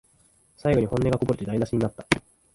[0.57, 2.03] 最後に本音がこぼれて台なしになった